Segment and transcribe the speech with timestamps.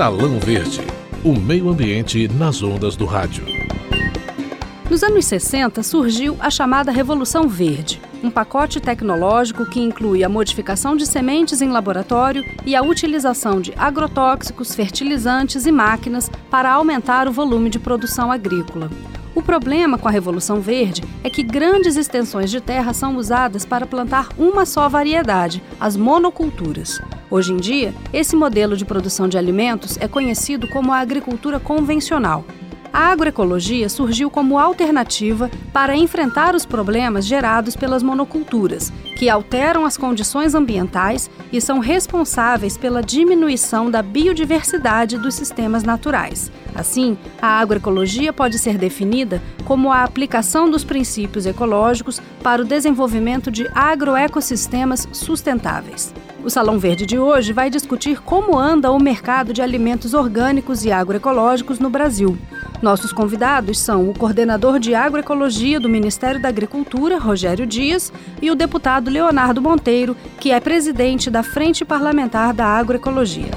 [0.00, 0.80] Salão Verde,
[1.22, 3.44] o meio ambiente nas ondas do rádio.
[4.88, 10.96] Nos anos 60 surgiu a chamada Revolução Verde, um pacote tecnológico que inclui a modificação
[10.96, 17.32] de sementes em laboratório e a utilização de agrotóxicos, fertilizantes e máquinas para aumentar o
[17.32, 18.90] volume de produção agrícola.
[19.34, 23.84] O problema com a Revolução Verde é que grandes extensões de terra são usadas para
[23.84, 26.98] plantar uma só variedade, as monoculturas.
[27.30, 32.44] Hoje em dia, esse modelo de produção de alimentos é conhecido como a agricultura convencional.
[32.92, 39.96] A agroecologia surgiu como alternativa para enfrentar os problemas gerados pelas monoculturas, que alteram as
[39.96, 46.50] condições ambientais e são responsáveis pela diminuição da biodiversidade dos sistemas naturais.
[46.74, 53.52] Assim, a agroecologia pode ser definida como a aplicação dos princípios ecológicos para o desenvolvimento
[53.52, 56.12] de agroecossistemas sustentáveis.
[56.42, 60.90] O Salão Verde de hoje vai discutir como anda o mercado de alimentos orgânicos e
[60.90, 62.38] agroecológicos no Brasil.
[62.80, 68.54] Nossos convidados são o coordenador de agroecologia do Ministério da Agricultura, Rogério Dias, e o
[68.54, 73.50] deputado Leonardo Monteiro, que é presidente da Frente Parlamentar da Agroecologia.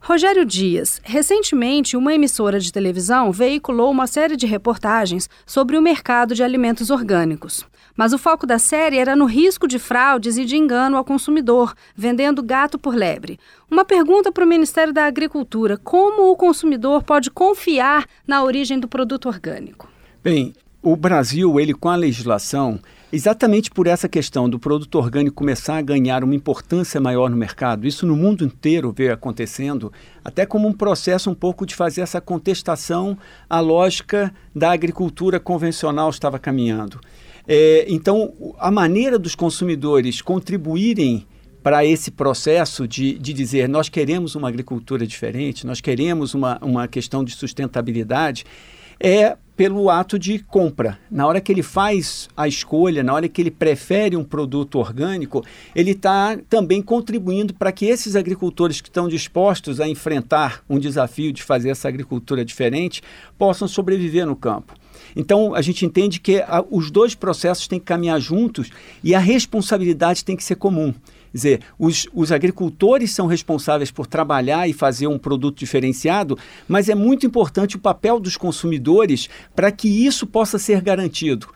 [0.00, 6.34] Rogério Dias, recentemente uma emissora de televisão veiculou uma série de reportagens sobre o mercado
[6.34, 7.64] de alimentos orgânicos.
[7.98, 11.74] Mas o foco da série era no risco de fraudes e de engano ao consumidor,
[11.96, 13.40] vendendo gato por lebre.
[13.68, 18.86] Uma pergunta para o Ministério da Agricultura: como o consumidor pode confiar na origem do
[18.86, 19.88] produto orgânico?
[20.22, 22.78] Bem, o Brasil, ele com a legislação,
[23.12, 27.84] exatamente por essa questão do produto orgânico começar a ganhar uma importância maior no mercado,
[27.84, 29.92] isso no mundo inteiro veio acontecendo,
[30.24, 33.18] até como um processo um pouco de fazer essa contestação
[33.50, 37.00] à lógica da agricultura convencional estava caminhando.
[37.50, 41.26] É, então, a maneira dos consumidores contribuírem
[41.62, 46.86] para esse processo de, de dizer nós queremos uma agricultura diferente, nós queremos uma, uma
[46.86, 48.44] questão de sustentabilidade,
[49.00, 50.98] é pelo ato de compra.
[51.10, 55.44] Na hora que ele faz a escolha, na hora que ele prefere um produto orgânico,
[55.74, 61.32] ele está também contribuindo para que esses agricultores que estão dispostos a enfrentar um desafio
[61.32, 63.02] de fazer essa agricultura diferente
[63.36, 64.74] possam sobreviver no campo.
[65.14, 68.70] Então, a gente entende que a, os dois processos têm que caminhar juntos
[69.02, 70.92] e a responsabilidade tem que ser comum.
[70.92, 76.88] Quer dizer, os, os agricultores são responsáveis por trabalhar e fazer um produto diferenciado, mas
[76.88, 81.48] é muito importante o papel dos consumidores para que isso possa ser garantido.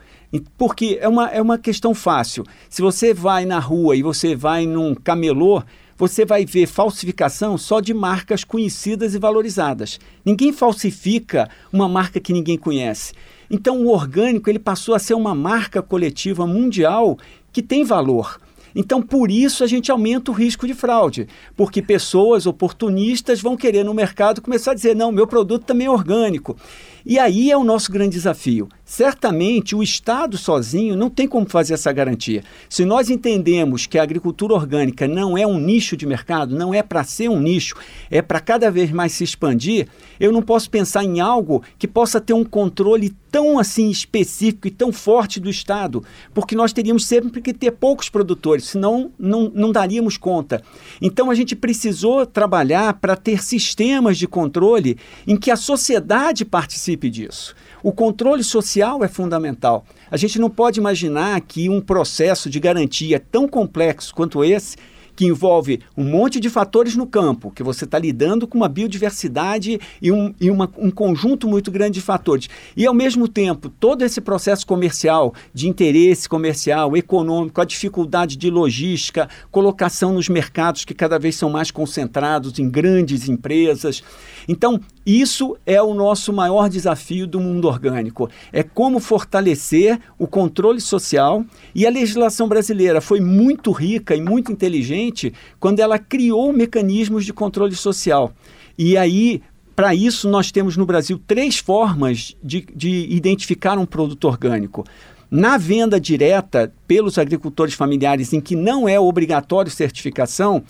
[0.56, 2.44] Porque é uma, é uma questão fácil.
[2.68, 5.62] Se você vai na rua e você vai num camelô,
[6.02, 10.00] você vai ver falsificação só de marcas conhecidas e valorizadas.
[10.24, 13.12] Ninguém falsifica uma marca que ninguém conhece.
[13.48, 17.16] Então o orgânico ele passou a ser uma marca coletiva mundial
[17.52, 18.40] que tem valor.
[18.74, 23.84] Então, por isso, a gente aumenta o risco de fraude, porque pessoas oportunistas vão querer
[23.84, 26.56] no mercado começar a dizer: não, meu produto também é orgânico.
[27.04, 28.68] E aí é o nosso grande desafio.
[28.84, 32.44] Certamente o Estado sozinho não tem como fazer essa garantia.
[32.68, 36.82] Se nós entendemos que a agricultura orgânica não é um nicho de mercado, não é
[36.82, 37.74] para ser um nicho,
[38.10, 39.88] é para cada vez mais se expandir,
[40.20, 44.70] eu não posso pensar em algo que possa ter um controle tão assim específico e
[44.70, 46.04] tão forte do Estado,
[46.34, 50.62] porque nós teríamos sempre que ter poucos produtores, senão não, não daríamos conta.
[51.00, 56.91] Então a gente precisou trabalhar para ter sistemas de controle em que a sociedade participe
[56.92, 57.54] participe disso.
[57.82, 59.84] O controle social é fundamental.
[60.10, 64.76] A gente não pode imaginar que um processo de garantia tão complexo quanto esse
[65.14, 69.78] que envolve um monte de fatores no campo, que você está lidando com uma biodiversidade
[70.00, 72.48] e, um, e uma, um conjunto muito grande de fatores.
[72.74, 78.50] E, ao mesmo tempo, todo esse processo comercial, de interesse comercial, econômico, a dificuldade de
[78.50, 84.02] logística, colocação nos mercados que cada vez são mais concentrados em grandes empresas.
[84.48, 88.30] Então, isso é o nosso maior desafio do mundo orgânico.
[88.52, 94.52] É como fortalecer o controle social e a legislação brasileira foi muito rica e muito
[94.52, 98.32] inteligente quando ela criou mecanismos de controle social.
[98.78, 99.42] E aí,
[99.74, 104.84] para isso, nós temos no Brasil três formas de, de identificar um produto orgânico.
[105.28, 110.62] Na venda direta pelos agricultores familiares, em que não é obrigatório certificação,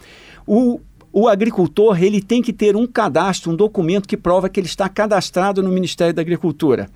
[0.46, 0.80] o
[1.12, 4.88] o agricultor ele tem que ter um cadastro, um documento que prova que ele está
[4.88, 6.88] cadastrado no Ministério da Agricultura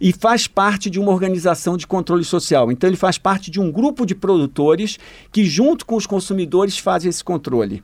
[0.00, 2.72] e faz parte de uma organização de controle social.
[2.72, 4.98] Então ele faz parte de um grupo de produtores
[5.30, 7.82] que junto com os consumidores fazem esse controle.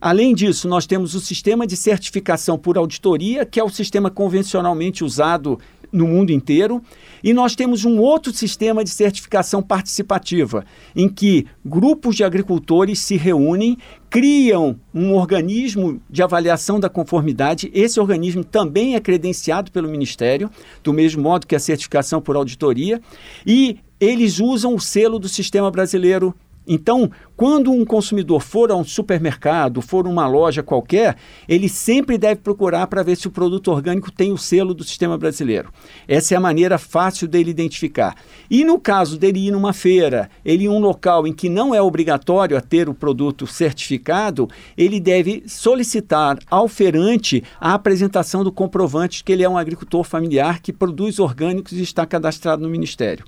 [0.00, 5.02] Além disso, nós temos o sistema de certificação por auditoria, que é o sistema convencionalmente
[5.02, 5.58] usado
[5.92, 6.82] no mundo inteiro.
[7.22, 13.16] E nós temos um outro sistema de certificação participativa, em que grupos de agricultores se
[13.16, 13.76] reúnem,
[14.08, 17.70] criam um organismo de avaliação da conformidade.
[17.74, 20.50] Esse organismo também é credenciado pelo Ministério,
[20.82, 23.00] do mesmo modo que a certificação por auditoria,
[23.46, 26.34] e eles usam o selo do Sistema Brasileiro
[26.66, 31.16] então, quando um consumidor for a um supermercado, for uma loja qualquer,
[31.48, 35.16] ele sempre deve procurar para ver se o produto orgânico tem o selo do sistema
[35.16, 35.70] brasileiro.
[36.08, 38.14] Essa é a maneira fácil dele identificar.
[38.50, 41.74] E no caso dele ir numa feira, ele ir em um local em que não
[41.74, 48.52] é obrigatório a ter o produto certificado, ele deve solicitar ao feirante a apresentação do
[48.52, 53.24] comprovante que ele é um agricultor familiar que produz orgânicos e está cadastrado no Ministério.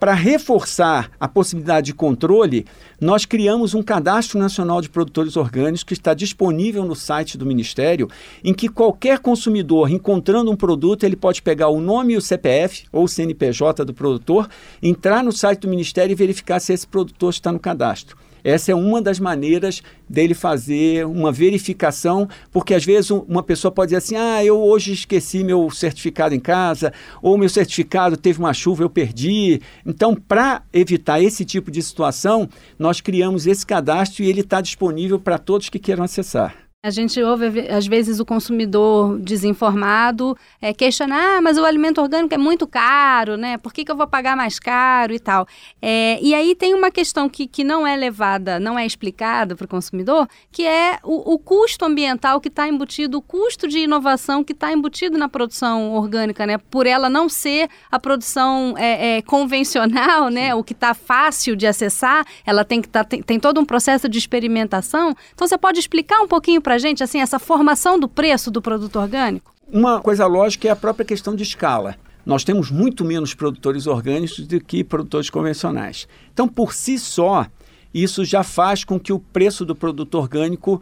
[0.00, 2.64] Para reforçar a possibilidade de controle,
[2.98, 8.08] nós criamos um Cadastro Nacional de Produtores Orgânicos que está disponível no site do Ministério,
[8.42, 12.86] em que qualquer consumidor, encontrando um produto, ele pode pegar o nome e o CPF
[12.90, 14.48] ou o CNPJ do produtor,
[14.82, 18.16] entrar no site do Ministério e verificar se esse produtor está no cadastro.
[18.42, 23.88] Essa é uma das maneiras dele fazer uma verificação, porque às vezes uma pessoa pode
[23.88, 26.92] dizer assim: ah, eu hoje esqueci meu certificado em casa,
[27.22, 29.60] ou meu certificado teve uma chuva, eu perdi.
[29.84, 32.48] Então, para evitar esse tipo de situação,
[32.78, 36.69] nós criamos esse cadastro e ele está disponível para todos que queiram acessar.
[36.82, 42.32] A gente ouve, às vezes, o consumidor desinformado é, questionar, ah, mas o alimento orgânico
[42.32, 43.58] é muito caro, né?
[43.58, 45.46] Por que, que eu vou pagar mais caro e tal?
[45.82, 49.66] É, e aí tem uma questão que, que não é levada, não é explicada para
[49.66, 54.42] o consumidor, que é o, o custo ambiental que está embutido, o custo de inovação
[54.42, 56.56] que está embutido na produção orgânica, né?
[56.56, 60.54] Por ela não ser a produção é, é convencional, né?
[60.54, 64.08] O que está fácil de acessar, ela tem que tá, tem, tem todo um processo
[64.08, 65.14] de experimentação.
[65.34, 68.62] Então, você pode explicar um pouquinho para a gente, assim, essa formação do preço do
[68.62, 69.54] produto orgânico?
[69.72, 71.96] Uma coisa lógica é a própria questão de escala.
[72.24, 76.06] Nós temos muito menos produtores orgânicos do que produtores convencionais.
[76.32, 77.46] Então, por si só,
[77.92, 80.80] isso já faz com que o preço do produto orgânico,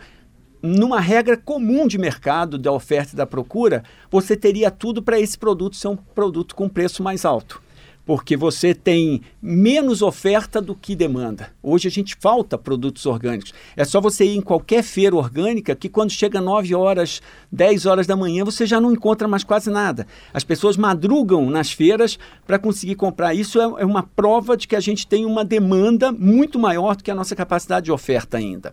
[0.62, 5.38] numa regra comum de mercado, da oferta e da procura, você teria tudo para esse
[5.38, 7.62] produto ser um produto com preço mais alto
[8.08, 11.50] porque você tem menos oferta do que demanda.
[11.62, 13.52] Hoje a gente falta produtos orgânicos.
[13.76, 17.20] É só você ir em qualquer feira orgânica que quando chega 9 horas,
[17.52, 20.06] 10 horas da manhã, você já não encontra mais quase nada.
[20.32, 23.34] As pessoas madrugam nas feiras para conseguir comprar.
[23.34, 27.04] Isso é, é uma prova de que a gente tem uma demanda muito maior do
[27.04, 28.72] que a nossa capacidade de oferta ainda.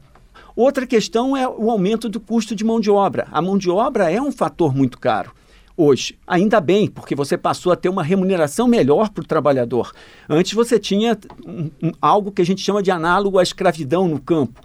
[0.55, 3.27] Outra questão é o aumento do custo de mão de obra.
[3.33, 5.33] A mão de obra é um fator muito caro
[5.77, 6.17] hoje.
[6.25, 9.91] Ainda bem, porque você passou a ter uma remuneração melhor para o trabalhador.
[10.29, 14.19] Antes você tinha um, um, algo que a gente chama de análogo à escravidão no
[14.19, 14.61] campo.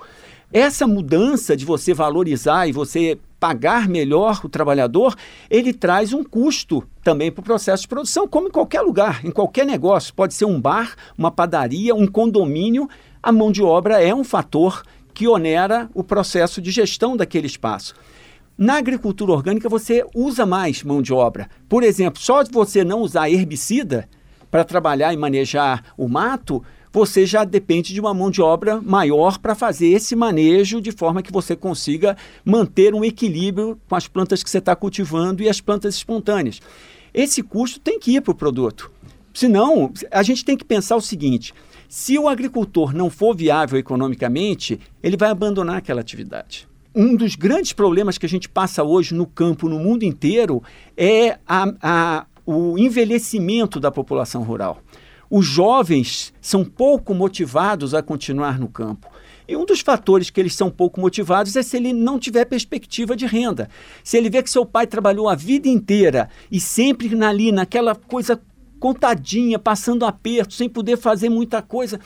[0.52, 5.16] Essa mudança de você valorizar e você pagar melhor o trabalhador,
[5.48, 9.30] ele traz um custo também para o processo de produção, como em qualquer lugar, em
[9.30, 10.12] qualquer negócio.
[10.12, 12.88] Pode ser um bar, uma padaria, um condomínio.
[13.22, 14.82] A mão de obra é um fator
[15.14, 17.94] que onera o processo de gestão daquele espaço.
[18.60, 21.48] Na agricultura orgânica, você usa mais mão de obra.
[21.66, 24.06] Por exemplo, só de você não usar herbicida
[24.50, 26.62] para trabalhar e manejar o mato,
[26.92, 31.22] você já depende de uma mão de obra maior para fazer esse manejo de forma
[31.22, 35.62] que você consiga manter um equilíbrio com as plantas que você está cultivando e as
[35.62, 36.60] plantas espontâneas.
[37.14, 38.92] Esse custo tem que ir para o produto.
[39.32, 41.54] Senão, a gente tem que pensar o seguinte:
[41.88, 47.72] se o agricultor não for viável economicamente, ele vai abandonar aquela atividade um dos grandes
[47.72, 50.62] problemas que a gente passa hoje no campo, no mundo inteiro,
[50.96, 54.82] é a, a, o envelhecimento da população rural.
[55.30, 59.08] Os jovens são pouco motivados a continuar no campo.
[59.46, 63.16] E um dos fatores que eles são pouco motivados é se ele não tiver perspectiva
[63.16, 63.68] de renda.
[64.02, 68.40] Se ele vê que seu pai trabalhou a vida inteira e sempre ali naquela coisa
[68.78, 72.00] contadinha, passando aperto, sem poder fazer muita coisa,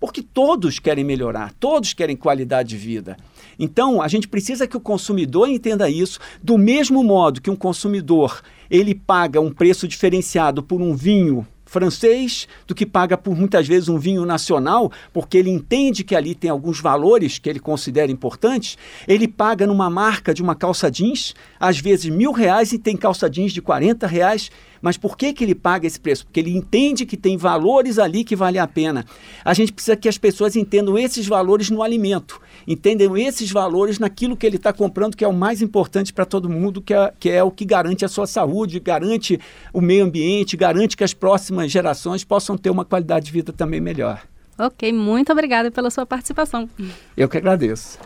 [0.00, 3.16] porque todos querem melhorar, todos querem qualidade de vida.
[3.58, 8.42] Então, a gente precisa que o consumidor entenda isso, do mesmo modo que um consumidor
[8.70, 13.88] ele paga um preço diferenciado por um vinho francês do que paga por muitas vezes
[13.88, 18.78] um vinho nacional, porque ele entende que ali tem alguns valores que ele considera importantes,
[19.06, 23.28] ele paga numa marca de uma calça jeans, às vezes mil reais e tem calça
[23.28, 24.50] jeans de 40 reais.
[24.80, 26.24] Mas por que, que ele paga esse preço?
[26.26, 29.04] Porque ele entende que tem valores ali que valem a pena.
[29.44, 34.36] A gente precisa que as pessoas entendam esses valores no alimento, entendam esses valores naquilo
[34.36, 37.30] que ele está comprando, que é o mais importante para todo mundo, que é, que
[37.30, 39.40] é o que garante a sua saúde, garante
[39.72, 43.80] o meio ambiente, garante que as próximas gerações possam ter uma qualidade de vida também
[43.80, 44.22] melhor.
[44.58, 46.68] Ok, muito obrigada pela sua participação.
[47.16, 47.98] Eu que agradeço.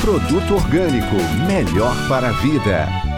[0.00, 1.16] Produto orgânico,
[1.46, 3.09] melhor para a vida.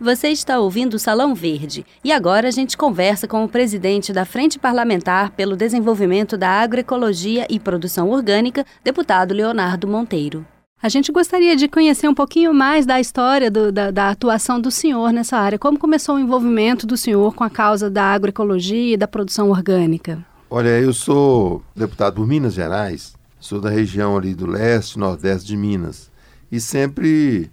[0.00, 4.24] Você está ouvindo o Salão Verde e agora a gente conversa com o presidente da
[4.24, 10.46] Frente Parlamentar pelo Desenvolvimento da Agroecologia e Produção Orgânica, deputado Leonardo Monteiro.
[10.82, 14.70] A gente gostaria de conhecer um pouquinho mais da história do, da, da, atuação do
[14.70, 15.58] senhor nessa área.
[15.58, 20.24] Como começou o envolvimento do senhor com a causa da agroecologia e da produção orgânica?
[20.48, 25.58] Olha, eu sou deputado por Minas Gerais, sou da região ali do leste, nordeste de
[25.58, 26.10] Minas.
[26.50, 27.50] E sempre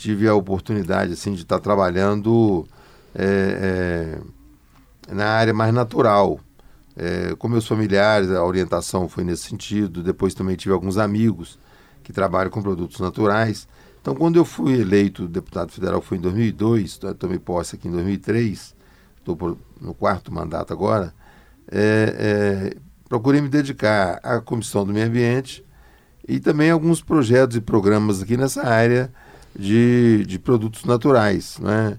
[0.00, 2.66] tive a oportunidade assim, de estar trabalhando
[3.14, 4.18] é,
[5.10, 6.40] é, na área mais natural.
[6.96, 10.02] É, com meus familiares, a orientação foi nesse sentido.
[10.02, 11.58] Depois também tive alguns amigos
[12.02, 13.68] que trabalham com produtos naturais.
[14.00, 18.74] Então, quando eu fui eleito deputado federal, foi em 2002, tomei posse aqui em 2003,
[19.18, 21.12] estou no quarto mandato agora,
[21.70, 22.76] é, é,
[23.06, 25.62] procurei me dedicar à Comissão do Meio Ambiente
[26.26, 29.12] e também alguns projetos e programas aqui nessa área
[29.56, 31.58] de, de produtos naturais.
[31.58, 31.96] Né?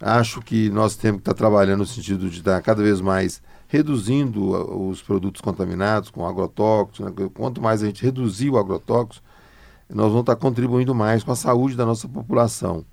[0.00, 4.50] Acho que nós temos que estar trabalhando no sentido de estar cada vez mais reduzindo
[4.88, 7.00] os produtos contaminados com agrotóxicos.
[7.00, 7.30] Né?
[7.34, 9.24] Quanto mais a gente reduzir o agrotóxico,
[9.88, 12.84] nós vamos estar contribuindo mais com a saúde da nossa população.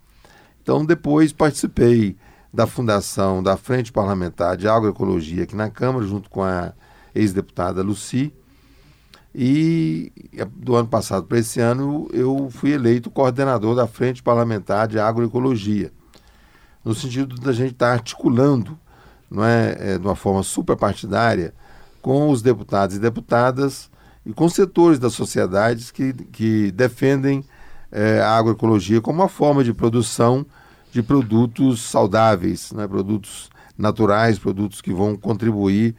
[0.61, 2.15] Então, depois participei
[2.53, 6.73] da fundação da Frente Parlamentar de Agroecologia aqui na Câmara, junto com a
[7.13, 8.33] ex-deputada Luci,
[9.41, 10.11] e
[10.57, 15.93] do ano passado para esse ano eu fui eleito coordenador da Frente Parlamentar de Agroecologia,
[16.83, 18.77] no sentido da gente estar articulando,
[19.31, 21.53] não é, é, de uma forma superpartidária,
[22.01, 23.89] com os deputados e deputadas
[24.25, 27.41] e com setores da sociedade que, que defendem
[27.93, 30.45] é, a agroecologia como uma forma de produção
[30.91, 35.95] de produtos saudáveis, né, produtos naturais, produtos que vão contribuir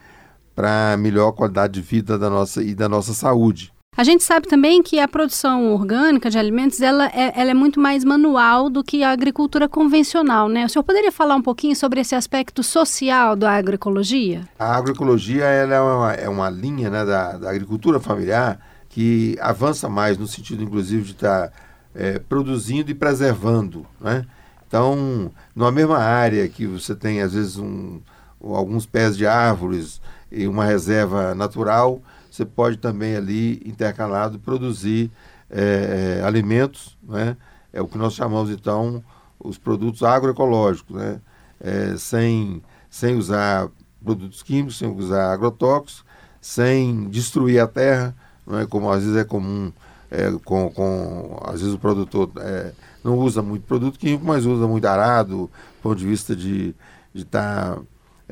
[0.54, 3.73] para melhor qualidade de vida da nossa e da nossa saúde.
[3.97, 7.80] A gente sabe também que a produção orgânica de alimentos ela é, ela é, muito
[7.80, 10.64] mais manual do que a agricultura convencional, né?
[10.64, 14.49] O senhor poderia falar um pouquinho sobre esse aspecto social da agroecologia?
[14.59, 19.88] A agroecologia ela é, uma, é uma linha né, da, da, agricultura familiar que avança
[19.88, 21.52] mais no sentido, inclusive, de estar tá,
[21.95, 24.25] é, produzindo e preservando, né?
[24.66, 28.00] Então, numa mesma área que você tem, às vezes, um,
[28.40, 35.10] alguns pés de árvores e uma reserva natural, você pode também ali, intercalado, produzir
[35.50, 37.37] é, alimentos, né?
[37.72, 39.02] é o que nós chamamos então
[39.38, 41.20] os produtos agroecológicos, né?
[41.58, 43.68] É, sem, sem usar
[44.02, 46.04] produtos químicos, sem usar agrotóxicos,
[46.40, 48.14] sem destruir a terra,
[48.46, 48.66] não é?
[48.66, 49.70] como às vezes é comum,
[50.10, 52.72] é, com, com, às vezes o produtor é,
[53.04, 55.50] não usa muito produto químico, mas usa muito arado, do
[55.82, 56.75] ponto de vista de
[57.14, 57.82] estar tá, é,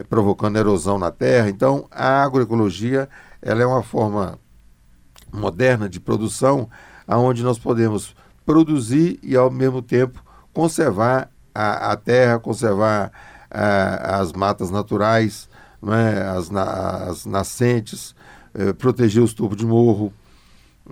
[0.05, 1.49] provocando erosão na terra.
[1.49, 3.09] Então, a agroecologia
[3.41, 4.39] ela é uma forma
[5.33, 6.69] moderna de produção,
[7.07, 8.15] aonde nós podemos
[8.45, 13.13] produzir e, ao mesmo tempo, conservar a, a terra, conservar
[13.51, 15.49] a, as matas naturais,
[15.83, 16.23] é?
[16.23, 16.65] as, na,
[17.05, 18.15] as nascentes,
[18.55, 20.13] é, proteger os tubos de morro,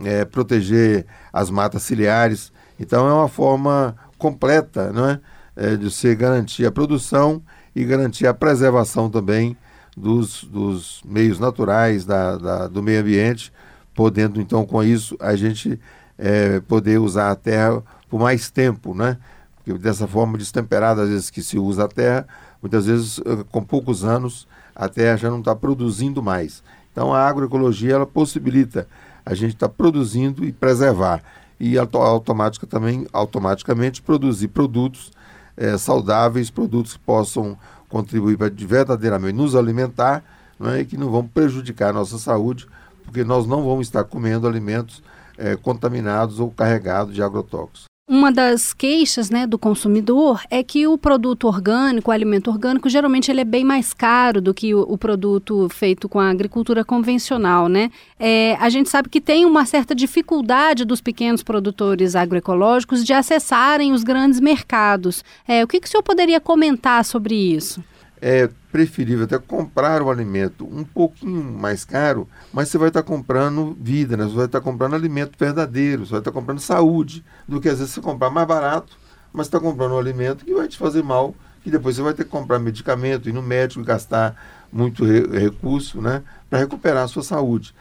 [0.05, 2.53] é, proteger as matas ciliares.
[2.79, 5.21] Então, é uma forma completa não é?
[5.57, 7.43] é de você garantir a produção
[7.77, 9.55] e garantir a preservação também
[9.95, 13.53] dos, dos meios naturais, da, da, do meio ambiente,
[13.95, 15.79] podendo então com isso a gente
[16.17, 19.19] é, poder usar a terra por mais tempo, né?
[19.57, 22.27] Porque dessa forma destemperada, às vezes que se usa a terra,
[22.63, 26.63] muitas vezes eh, com poucos anos a terra já não está produzindo mais.
[26.93, 28.89] Então a agroecologia ela possibilita
[29.25, 31.23] a gente estar tá produzindo e preservar
[31.61, 35.11] e automática também automaticamente produzir produtos
[35.57, 37.57] é, saudáveis, produtos que possam
[37.89, 40.25] contribuir para verdadeiramente nos alimentar
[40.59, 40.81] não é?
[40.81, 42.67] e que não vão prejudicar a nossa saúde,
[43.05, 45.03] porque nós não vamos estar comendo alimentos
[45.39, 47.96] é, contaminados ou carregados de agrotóxicos.
[48.09, 53.33] Uma das queixas né, do consumidor é que o produto orgânico, o alimento orgânico, geralmente
[53.33, 57.69] ele é bem mais caro do que o, o produto feito com a agricultura convencional.
[57.69, 57.91] Né?
[58.17, 63.93] É, a gente sabe que tem uma certa dificuldade dos pequenos produtores agroecológicos de acessarem
[63.93, 65.25] os grandes mercados.
[65.49, 67.83] É, o que, que o senhor poderia comentar sobre isso?
[68.21, 73.77] É preferível até comprar o alimento um pouquinho mais caro, mas você vai estar comprando
[73.81, 74.25] vida, né?
[74.25, 77.95] você vai estar comprando alimento verdadeiro, você vai estar comprando saúde, do que às vezes
[77.95, 78.97] você comprar mais barato,
[79.33, 82.25] mas está comprando um alimento que vai te fazer mal, que depois você vai ter
[82.25, 84.35] que comprar medicamento, ir no médico e gastar
[84.73, 86.23] muito re recurso né?
[86.49, 87.75] para recuperar a sua saúde.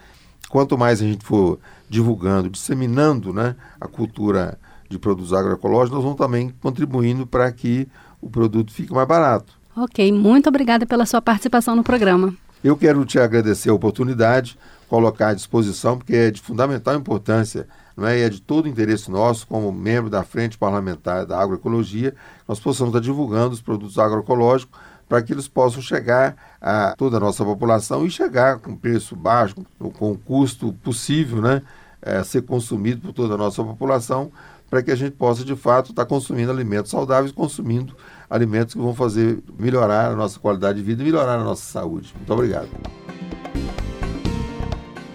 [0.49, 4.57] Quanto mais a gente for divulgando, disseminando né, a cultura
[4.89, 7.87] de produtos agroecológicos, nós vamos também contribuindo para que
[8.21, 9.64] o produto fique mais barato.
[9.77, 12.33] Ok, muito obrigada pela sua participação no programa.
[12.63, 18.07] Eu quero te agradecer a oportunidade, colocar à disposição, porque é de fundamental importância não
[18.07, 18.19] é?
[18.19, 22.15] e é de todo interesse nosso, como membro da Frente Parlamentar da Agroecologia,
[22.47, 27.19] nós possamos estar divulgando os produtos agroecológicos para que eles possam chegar a toda a
[27.19, 31.61] nossa população e chegar com preço baixo, com o custo possível, né?
[32.01, 34.31] É, ser consumido por toda a nossa população,
[34.69, 37.95] para que a gente possa, de fato, estar consumindo alimentos saudáveis, consumindo
[38.29, 42.13] alimentos que vão fazer melhorar a nossa qualidade de vida e melhorar a nossa saúde.
[42.17, 42.69] Muito obrigado.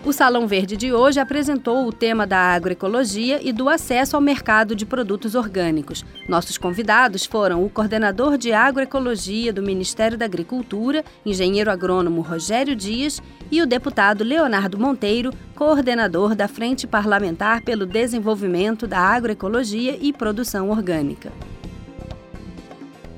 [0.02, 4.74] O Salão Verde de hoje apresentou o tema da agroecologia e do acesso ao mercado
[4.74, 6.04] de produtos orgânicos.
[6.26, 13.22] Nossos convidados foram o coordenador de agroecologia do Ministério da Agricultura, engenheiro agrônomo Rogério Dias,
[13.50, 20.70] e o deputado Leonardo Monteiro, coordenador da Frente Parlamentar pelo Desenvolvimento da Agroecologia e Produção
[20.70, 21.32] Orgânica.